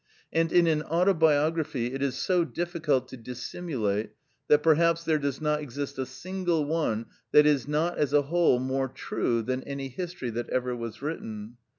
And 0.33 0.51
in 0.51 0.65
an 0.65 0.81
autobiography 0.81 1.93
it 1.93 2.01
is 2.01 2.17
so 2.17 2.43
difficult 2.43 3.07
to 3.09 3.17
dissimulate, 3.17 4.13
that 4.47 4.63
perhaps 4.63 5.03
there 5.03 5.19
does 5.19 5.39
not 5.39 5.61
exist 5.61 5.99
a 5.99 6.07
single 6.07 6.65
one 6.65 7.05
that 7.33 7.45
is 7.45 7.67
not, 7.67 7.99
as 7.99 8.11
a 8.11 8.23
whole, 8.23 8.57
more 8.57 8.87
true, 8.87 9.43
than 9.43 9.61
any 9.61 9.89
history 9.89 10.31
that 10.31 10.49
ever 10.49 10.75
was 10.75 11.03
written. 11.03 11.57